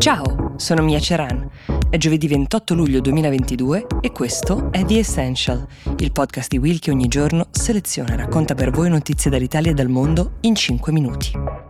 Ciao, 0.00 0.54
sono 0.56 0.82
Mia 0.82 0.98
Ceran. 0.98 1.46
È 1.90 1.98
giovedì 1.98 2.26
28 2.26 2.72
luglio 2.72 3.02
2022 3.02 3.86
e 4.00 4.12
questo 4.12 4.72
è 4.72 4.82
The 4.82 4.98
Essential, 5.00 5.66
il 5.98 6.10
podcast 6.10 6.48
di 6.48 6.56
Will 6.56 6.78
che 6.78 6.90
ogni 6.90 7.06
giorno 7.06 7.48
seleziona 7.50 8.14
e 8.14 8.16
racconta 8.16 8.54
per 8.54 8.70
voi 8.70 8.88
notizie 8.88 9.30
dall'Italia 9.30 9.72
e 9.72 9.74
dal 9.74 9.88
mondo 9.88 10.38
in 10.40 10.54
5 10.54 10.90
minuti. 10.90 11.69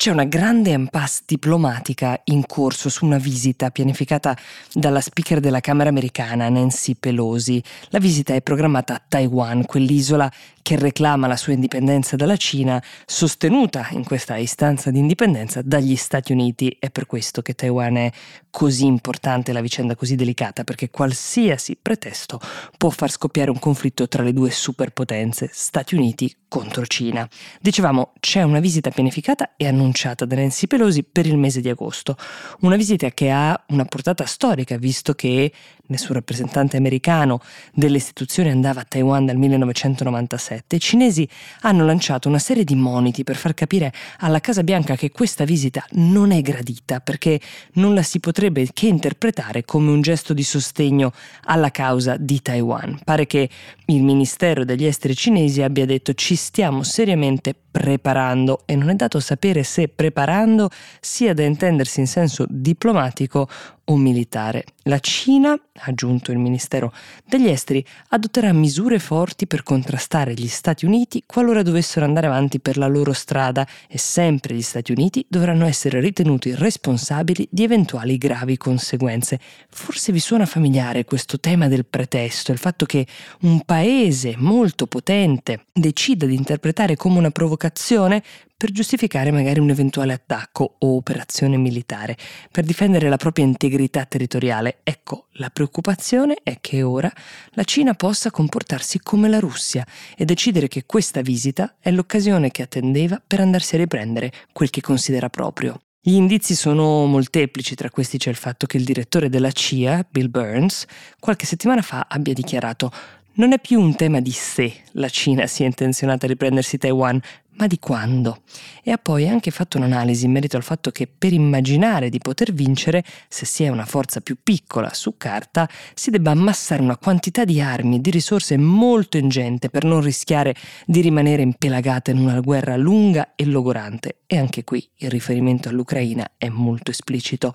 C'è 0.00 0.10
una 0.10 0.24
grande 0.24 0.70
impasse 0.70 1.24
diplomatica 1.26 2.18
in 2.24 2.46
corso 2.46 2.88
su 2.88 3.04
una 3.04 3.18
visita 3.18 3.70
pianificata 3.70 4.34
dalla 4.72 5.02
speaker 5.02 5.40
della 5.40 5.60
Camera 5.60 5.90
americana 5.90 6.48
Nancy 6.48 6.94
Pelosi. 6.94 7.62
La 7.90 7.98
visita 7.98 8.32
è 8.32 8.40
programmata 8.40 8.94
a 8.94 9.02
Taiwan, 9.06 9.66
quell'isola 9.66 10.32
che 10.62 10.76
reclama 10.76 11.26
la 11.26 11.36
sua 11.36 11.52
indipendenza 11.52 12.16
dalla 12.16 12.36
Cina, 12.36 12.82
sostenuta 13.04 13.88
in 13.90 14.04
questa 14.04 14.36
istanza 14.36 14.90
di 14.90 14.98
indipendenza 14.98 15.60
dagli 15.62 15.96
Stati 15.96 16.32
Uniti. 16.32 16.74
È 16.78 16.88
per 16.88 17.04
questo 17.04 17.42
che 17.42 17.54
Taiwan 17.54 17.96
è 17.96 18.10
così 18.48 18.86
importante, 18.86 19.52
la 19.52 19.60
vicenda 19.60 19.96
così 19.96 20.14
delicata, 20.14 20.64
perché 20.64 20.88
qualsiasi 20.88 21.76
pretesto 21.80 22.40
può 22.78 22.88
far 22.88 23.10
scoppiare 23.10 23.50
un 23.50 23.58
conflitto 23.58 24.08
tra 24.08 24.22
le 24.22 24.32
due 24.32 24.50
superpotenze, 24.50 25.50
Stati 25.52 25.94
Uniti 25.94 26.34
contro 26.48 26.86
Cina. 26.86 27.28
Dicevamo, 27.60 28.12
c'è 28.18 28.42
una 28.42 28.60
visita 28.60 28.90
pianificata 28.90 29.52
e 29.56 29.66
annunciata 29.66 29.89
da 30.24 30.36
Nancy 30.36 30.66
Pelosi 30.66 31.02
per 31.04 31.26
il 31.26 31.36
mese 31.36 31.60
di 31.60 31.68
agosto, 31.68 32.16
una 32.60 32.76
visita 32.76 33.10
che 33.10 33.30
ha 33.30 33.64
una 33.68 33.84
portata 33.84 34.24
storica, 34.24 34.76
visto 34.76 35.14
che 35.14 35.52
nessun 35.90 36.14
rappresentante 36.14 36.76
americano 36.76 37.40
delle 37.72 37.98
istituzioni 37.98 38.50
andava 38.50 38.80
a 38.80 38.86
Taiwan 38.88 39.26
dal 39.26 39.36
1997, 39.36 40.76
i 40.76 40.80
cinesi 40.80 41.28
hanno 41.60 41.84
lanciato 41.84 42.28
una 42.28 42.38
serie 42.38 42.64
di 42.64 42.74
moniti 42.74 43.22
per 43.22 43.36
far 43.36 43.54
capire 43.54 43.92
alla 44.18 44.40
Casa 44.40 44.62
Bianca 44.62 44.96
che 44.96 45.10
questa 45.10 45.44
visita 45.44 45.84
non 45.92 46.32
è 46.32 46.40
gradita 46.40 47.00
perché 47.00 47.40
non 47.74 47.94
la 47.94 48.02
si 48.02 48.18
potrebbe 48.20 48.68
che 48.72 48.86
interpretare 48.86 49.64
come 49.64 49.90
un 49.90 50.00
gesto 50.00 50.32
di 50.32 50.42
sostegno 50.42 51.12
alla 51.44 51.70
causa 51.70 52.16
di 52.16 52.40
Taiwan. 52.40 53.00
Pare 53.04 53.26
che 53.26 53.48
il 53.86 54.02
Ministero 54.02 54.64
degli 54.64 54.86
Esteri 54.86 55.14
cinesi 55.14 55.62
abbia 55.62 55.84
detto 55.84 56.14
ci 56.14 56.36
stiamo 56.36 56.82
seriamente 56.82 57.54
preparando 57.70 58.62
e 58.64 58.74
non 58.74 58.90
è 58.90 58.94
dato 58.94 59.20
sapere 59.20 59.62
se 59.62 59.88
preparando 59.88 60.70
sia 61.00 61.34
da 61.34 61.44
intendersi 61.44 62.00
in 62.00 62.06
senso 62.06 62.44
diplomatico 62.48 63.48
o 63.90 63.96
militare. 63.96 64.64
La 64.84 64.98
Cina, 64.98 65.52
ha 65.52 65.84
aggiunto 65.84 66.32
il 66.32 66.38
Ministero 66.38 66.92
degli 67.26 67.48
Esteri, 67.48 67.84
adotterà 68.08 68.52
misure 68.52 68.98
forti 68.98 69.46
per 69.46 69.62
contrastare 69.62 70.32
gli 70.32 70.48
Stati 70.48 70.86
Uniti 70.86 71.24
qualora 71.26 71.62
dovessero 71.62 72.04
andare 72.04 72.26
avanti 72.26 72.60
per 72.60 72.76
la 72.78 72.86
loro 72.86 73.12
strada 73.12 73.66
e 73.88 73.98
sempre 73.98 74.54
gli 74.54 74.62
Stati 74.62 74.92
Uniti 74.92 75.24
dovranno 75.28 75.66
essere 75.66 76.00
ritenuti 76.00 76.54
responsabili 76.54 77.46
di 77.50 77.64
eventuali 77.64 78.16
gravi 78.16 78.56
conseguenze. 78.56 79.38
Forse 79.68 80.12
vi 80.12 80.20
suona 80.20 80.46
familiare 80.46 81.04
questo 81.04 81.38
tema 81.38 81.68
del 81.68 81.84
pretesto, 81.84 82.52
il 82.52 82.58
fatto 82.58 82.86
che 82.86 83.06
un 83.42 83.60
paese 83.62 84.34
molto 84.38 84.86
potente 84.86 85.66
decida 85.72 86.26
di 86.26 86.34
interpretare 86.34 86.96
come 86.96 87.18
una 87.18 87.30
provocazione 87.30 88.22
per 88.60 88.72
giustificare 88.72 89.30
magari 89.30 89.58
un 89.58 89.70
eventuale 89.70 90.12
attacco 90.12 90.74
o 90.80 90.96
operazione 90.96 91.56
militare, 91.56 92.14
per 92.50 92.62
difendere 92.62 93.08
la 93.08 93.16
propria 93.16 93.46
integrità 93.46 94.04
territoriale. 94.04 94.80
Ecco, 94.82 95.28
la 95.36 95.48
preoccupazione 95.48 96.36
è 96.42 96.58
che 96.60 96.82
ora 96.82 97.10
la 97.52 97.64
Cina 97.64 97.94
possa 97.94 98.30
comportarsi 98.30 99.00
come 99.00 99.30
la 99.30 99.38
Russia 99.38 99.82
e 100.14 100.26
decidere 100.26 100.68
che 100.68 100.84
questa 100.84 101.22
visita 101.22 101.76
è 101.80 101.90
l'occasione 101.90 102.50
che 102.50 102.60
attendeva 102.60 103.18
per 103.26 103.40
andarsi 103.40 103.76
a 103.76 103.78
riprendere 103.78 104.30
quel 104.52 104.68
che 104.68 104.82
considera 104.82 105.30
proprio. 105.30 105.80
Gli 105.98 106.12
indizi 106.12 106.54
sono 106.54 107.06
molteplici, 107.06 107.74
tra 107.74 107.88
questi 107.88 108.18
c'è 108.18 108.28
il 108.28 108.36
fatto 108.36 108.66
che 108.66 108.76
il 108.76 108.84
direttore 108.84 109.30
della 109.30 109.52
CIA, 109.52 110.06
Bill 110.06 110.28
Burns, 110.28 110.84
qualche 111.18 111.46
settimana 111.46 111.80
fa 111.80 112.08
abbia 112.10 112.34
dichiarato 112.34 112.92
non 113.40 113.52
è 113.52 113.58
più 113.58 113.80
un 113.80 113.94
tema 113.94 114.20
di 114.20 114.32
se 114.32 114.82
la 114.92 115.08
Cina 115.08 115.46
sia 115.46 115.64
intenzionata 115.64 116.26
a 116.26 116.28
riprendersi 116.28 116.78
Taiwan, 116.78 117.18
ma 117.60 117.66
di 117.66 117.78
quando. 117.78 118.42
E 118.82 118.90
ha 118.90 118.96
poi 118.96 119.28
anche 119.28 119.50
fatto 119.50 119.76
un'analisi 119.76 120.24
in 120.24 120.32
merito 120.32 120.56
al 120.56 120.62
fatto 120.62 120.90
che 120.90 121.06
per 121.06 121.32
immaginare 121.32 122.08
di 122.08 122.18
poter 122.18 122.52
vincere, 122.52 123.04
se 123.28 123.44
si 123.44 123.62
è 123.64 123.68
una 123.68 123.84
forza 123.84 124.20
più 124.20 124.38
piccola 124.42 124.92
su 124.94 125.16
carta, 125.18 125.68
si 125.94 126.10
debba 126.10 126.30
ammassare 126.30 126.82
una 126.82 126.96
quantità 126.96 127.44
di 127.44 127.60
armi 127.60 127.96
e 127.96 128.00
di 128.00 128.10
risorse 128.10 128.56
molto 128.56 129.18
ingente 129.18 129.68
per 129.68 129.84
non 129.84 130.00
rischiare 130.00 130.54
di 130.86 131.02
rimanere 131.02 131.42
impelagata 131.42 132.10
in 132.10 132.18
una 132.18 132.40
guerra 132.40 132.76
lunga 132.76 133.34
e 133.36 133.44
logorante. 133.44 134.20
E 134.26 134.38
anche 134.38 134.64
qui 134.64 134.88
il 134.96 135.10
riferimento 135.10 135.68
all'Ucraina 135.68 136.32
è 136.38 136.48
molto 136.48 136.90
esplicito. 136.90 137.52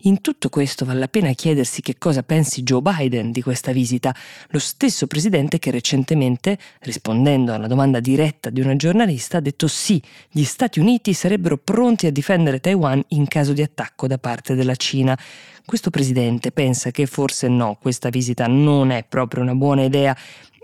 In 0.00 0.20
tutto 0.20 0.50
questo 0.50 0.84
vale 0.84 0.98
la 0.98 1.08
pena 1.08 1.32
chiedersi 1.32 1.80
che 1.80 1.96
cosa 1.96 2.22
pensi 2.22 2.62
Joe 2.62 2.82
Biden 2.82 3.32
di 3.32 3.42
questa 3.42 3.72
visita, 3.72 4.14
lo 4.48 4.58
stesso 4.58 5.06
presidente 5.06 5.58
che 5.58 5.70
recentemente, 5.70 6.58
rispondendo 6.80 7.52
a 7.52 7.56
una 7.56 7.66
domanda 7.66 7.98
diretta 7.98 8.50
di 8.50 8.60
una 8.60 8.76
giornalista, 8.76 9.35
ha 9.36 9.40
detto 9.40 9.68
sì, 9.68 10.02
gli 10.30 10.44
Stati 10.44 10.80
Uniti 10.80 11.12
sarebbero 11.12 11.56
pronti 11.56 12.06
a 12.06 12.12
difendere 12.12 12.60
Taiwan 12.60 13.02
in 13.08 13.26
caso 13.26 13.52
di 13.52 13.62
attacco 13.62 14.06
da 14.06 14.18
parte 14.18 14.54
della 14.54 14.76
Cina. 14.76 15.18
Questo 15.64 15.90
presidente 15.90 16.52
pensa 16.52 16.90
che 16.90 17.06
forse 17.06 17.48
no, 17.48 17.76
questa 17.80 18.08
visita 18.08 18.46
non 18.46 18.90
è 18.90 19.04
proprio 19.08 19.42
una 19.42 19.54
buona 19.54 19.82
idea 19.82 20.16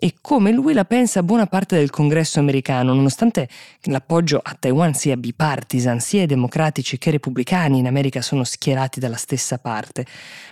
e 0.04 0.14
come 0.20 0.50
lui 0.50 0.72
la 0.72 0.84
pensa 0.84 1.22
buona 1.22 1.46
parte 1.46 1.76
del 1.76 1.88
congresso 1.88 2.40
americano, 2.40 2.92
nonostante 2.92 3.48
l'appoggio 3.82 4.40
a 4.42 4.56
Taiwan 4.58 4.94
sia 4.94 5.16
bipartisan, 5.16 6.00
sia 6.00 6.24
i 6.24 6.26
democratici 6.26 6.98
che 6.98 7.10
i 7.10 7.12
repubblicani 7.12 7.78
in 7.78 7.86
America 7.86 8.20
sono 8.20 8.42
schierati 8.42 8.98
dalla 8.98 9.14
stessa 9.14 9.58
parte. 9.58 10.04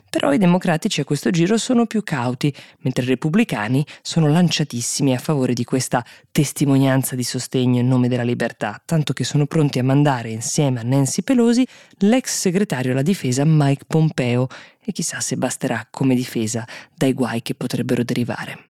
Però 0.08 0.32
i 0.32 0.38
democratici 0.38 1.00
a 1.00 1.04
questo 1.04 1.30
giro 1.30 1.58
sono 1.58 1.86
più 1.86 2.04
cauti, 2.04 2.54
mentre 2.82 3.02
i 3.02 3.08
repubblicani 3.08 3.84
sono 4.02 4.28
lanciatissimi 4.28 5.16
a 5.16 5.18
favore 5.18 5.52
di 5.52 5.64
questa 5.64 6.04
testimonianza 6.30 7.16
di 7.16 7.24
sostegno 7.24 7.80
in 7.80 7.88
nome 7.88 8.06
della 8.06 8.22
libertà, 8.22 8.80
tanto 8.84 9.12
che 9.12 9.24
sono 9.24 9.46
pronti 9.46 9.80
a 9.80 9.84
mandare 9.84 10.30
insieme 10.30 10.78
a 10.78 10.84
Nancy 10.84 11.22
Pelosi 11.22 11.66
l'ex 11.98 12.38
segretario 12.38 12.92
alla 12.92 13.02
difesa 13.02 13.42
Mike 13.44 13.82
Pompeo 13.88 14.46
e 14.84 14.92
chissà 14.92 15.18
se 15.18 15.36
basterà 15.36 15.88
come 15.90 16.14
difesa 16.14 16.64
dai 16.94 17.12
guai 17.12 17.42
che 17.42 17.54
potrebbero 17.56 18.04
derivare. 18.04 18.69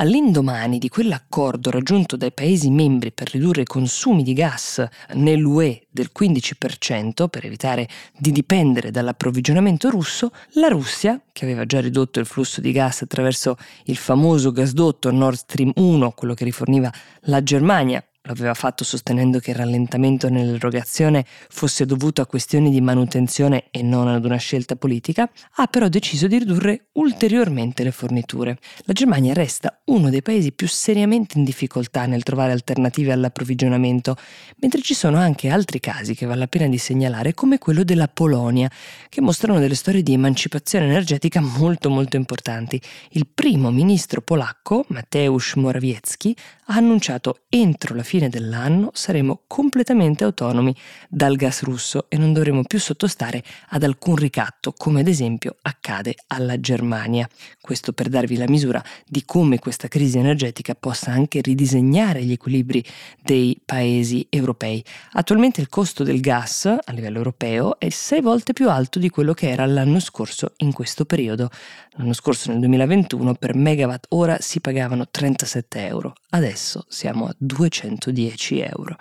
All'indomani 0.00 0.78
di 0.78 0.88
quell'accordo 0.88 1.70
raggiunto 1.70 2.16
dai 2.16 2.32
Paesi 2.32 2.70
membri 2.70 3.12
per 3.12 3.30
ridurre 3.30 3.62
i 3.62 3.66
consumi 3.66 4.22
di 4.22 4.32
gas 4.32 4.82
nell'UE 5.12 5.88
del 5.90 6.10
15% 6.18 7.28
per 7.28 7.44
evitare 7.44 7.86
di 8.16 8.32
dipendere 8.32 8.90
dall'approvvigionamento 8.90 9.90
russo, 9.90 10.32
la 10.52 10.68
Russia, 10.68 11.20
che 11.30 11.44
aveva 11.44 11.66
già 11.66 11.80
ridotto 11.80 12.18
il 12.18 12.24
flusso 12.24 12.62
di 12.62 12.72
gas 12.72 13.02
attraverso 13.02 13.58
il 13.84 13.96
famoso 13.96 14.52
gasdotto 14.52 15.10
Nord 15.10 15.36
Stream 15.36 15.72
1, 15.74 16.12
quello 16.12 16.32
che 16.32 16.44
riforniva 16.44 16.90
la 17.24 17.42
Germania 17.42 18.02
lo 18.22 18.32
aveva 18.32 18.52
fatto 18.52 18.84
sostenendo 18.84 19.38
che 19.38 19.52
il 19.52 19.56
rallentamento 19.56 20.28
nell'erogazione 20.28 21.24
fosse 21.48 21.86
dovuto 21.86 22.20
a 22.20 22.26
questioni 22.26 22.70
di 22.70 22.80
manutenzione 22.82 23.68
e 23.70 23.82
non 23.82 24.08
ad 24.08 24.24
una 24.26 24.36
scelta 24.36 24.76
politica, 24.76 25.30
ha 25.54 25.66
però 25.66 25.88
deciso 25.88 26.26
di 26.26 26.38
ridurre 26.38 26.88
ulteriormente 26.92 27.82
le 27.82 27.92
forniture. 27.92 28.58
La 28.84 28.92
Germania 28.92 29.32
resta 29.32 29.80
uno 29.86 30.10
dei 30.10 30.20
paesi 30.20 30.52
più 30.52 30.68
seriamente 30.68 31.38
in 31.38 31.44
difficoltà 31.44 32.04
nel 32.04 32.22
trovare 32.22 32.52
alternative 32.52 33.12
all'approvvigionamento, 33.12 34.16
mentre 34.58 34.82
ci 34.82 34.92
sono 34.94 35.16
anche 35.16 35.48
altri 35.48 35.80
casi 35.80 36.14
che 36.14 36.26
vale 36.26 36.40
la 36.40 36.46
pena 36.46 36.68
di 36.68 36.78
segnalare, 36.78 37.32
come 37.32 37.56
quello 37.56 37.84
della 37.84 38.08
Polonia, 38.08 38.70
che 39.08 39.22
mostrano 39.22 39.58
delle 39.60 39.74
storie 39.74 40.02
di 40.02 40.12
emancipazione 40.12 40.84
energetica 40.84 41.40
molto 41.40 41.88
molto 41.88 42.16
importanti. 42.16 42.80
Il 43.10 43.26
primo 43.32 43.70
ministro 43.70 44.20
polacco, 44.20 44.84
Mateusz 44.88 45.54
Morawiecki, 45.54 46.36
ha 46.66 46.74
annunciato 46.74 47.40
entro 47.48 47.94
la 47.94 48.02
fine 48.20 48.28
dell'anno 48.28 48.90
saremo 48.92 49.40
completamente 49.46 50.24
autonomi 50.24 50.74
dal 51.08 51.36
gas 51.36 51.62
russo 51.62 52.04
e 52.10 52.18
non 52.18 52.34
dovremo 52.34 52.62
più 52.62 52.78
sottostare 52.78 53.42
ad 53.70 53.82
alcun 53.82 54.16
ricatto, 54.16 54.74
come 54.76 55.00
ad 55.00 55.08
esempio 55.08 55.56
accade 55.62 56.14
alla 56.26 56.60
Germania. 56.60 57.26
Questo 57.58 57.92
per 57.92 58.10
darvi 58.10 58.36
la 58.36 58.48
misura 58.48 58.82
di 59.06 59.24
come 59.24 59.58
questa 59.58 59.88
crisi 59.88 60.18
energetica 60.18 60.74
possa 60.74 61.10
anche 61.10 61.40
ridisegnare 61.40 62.22
gli 62.22 62.32
equilibri 62.32 62.84
dei 63.22 63.58
paesi 63.64 64.26
europei. 64.28 64.84
Attualmente 65.12 65.62
il 65.62 65.70
costo 65.70 66.04
del 66.04 66.20
gas 66.20 66.66
a 66.66 66.92
livello 66.92 67.16
europeo 67.16 67.78
è 67.78 67.88
sei 67.88 68.20
volte 68.20 68.52
più 68.52 68.68
alto 68.68 68.98
di 68.98 69.08
quello 69.08 69.32
che 69.32 69.48
era 69.48 69.64
l'anno 69.64 70.00
scorso 70.00 70.52
in 70.58 70.72
questo 70.72 71.06
periodo. 71.06 71.48
L'anno 71.94 72.12
scorso 72.12 72.50
nel 72.50 72.60
2021 72.60 73.34
per 73.34 73.54
megawatt 73.54 74.06
ora 74.10 74.36
si 74.40 74.60
pagavano 74.60 75.08
37 75.10 75.86
euro, 75.86 76.14
adesso 76.30 76.84
siamo 76.88 77.26
a 77.26 77.34
200 77.36 77.99
110 78.00 78.60
euro. 78.60 78.96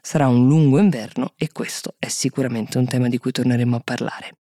Sarà 0.00 0.28
un 0.28 0.46
lungo 0.46 0.78
inverno 0.78 1.32
e 1.36 1.50
questo 1.50 1.94
è 1.98 2.08
sicuramente 2.08 2.78
un 2.78 2.86
tema 2.86 3.08
di 3.08 3.18
cui 3.18 3.32
torneremo 3.32 3.76
a 3.76 3.80
parlare. 3.80 4.32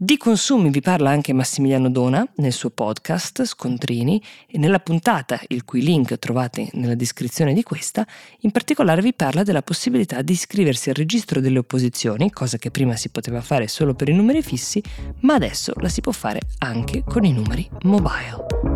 Di 0.00 0.16
consumi 0.16 0.70
vi 0.70 0.80
parla 0.80 1.10
anche 1.10 1.32
Massimiliano 1.32 1.90
Dona 1.90 2.24
nel 2.36 2.52
suo 2.52 2.70
podcast 2.70 3.44
Scontrini 3.44 4.22
e 4.46 4.56
nella 4.56 4.78
puntata, 4.78 5.40
il 5.48 5.64
cui 5.64 5.82
link 5.82 6.16
trovate 6.20 6.68
nella 6.74 6.94
descrizione 6.94 7.52
di 7.52 7.64
questa, 7.64 8.06
in 8.42 8.52
particolare 8.52 9.02
vi 9.02 9.12
parla 9.12 9.42
della 9.42 9.62
possibilità 9.62 10.22
di 10.22 10.34
iscriversi 10.34 10.90
al 10.90 10.94
registro 10.94 11.40
delle 11.40 11.58
opposizioni, 11.58 12.30
cosa 12.30 12.58
che 12.58 12.70
prima 12.70 12.94
si 12.94 13.08
poteva 13.08 13.40
fare 13.40 13.66
solo 13.66 13.94
per 13.94 14.08
i 14.08 14.14
numeri 14.14 14.40
fissi, 14.40 14.80
ma 15.22 15.34
adesso 15.34 15.72
la 15.78 15.88
si 15.88 16.00
può 16.00 16.12
fare 16.12 16.42
anche 16.58 17.02
con 17.02 17.24
i 17.24 17.32
numeri 17.32 17.68
mobile. 17.82 18.67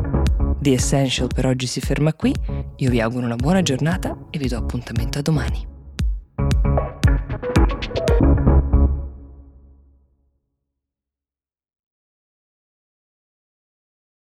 The 0.63 0.75
Essential 0.75 1.27
per 1.27 1.45
oggi 1.47 1.67
si 1.67 1.81
ferma 1.81 2.15
qui, 2.15 2.33
io 2.77 2.89
vi 2.89 3.01
auguro 3.01 3.27
una 3.27 3.35
buona 3.35 3.63
giornata 3.63 4.17
e 4.31 4.39
vi 4.39 4.47
do 4.47 4.59
appuntamento 4.59 5.19
a 5.19 5.23
domani. 5.23 5.72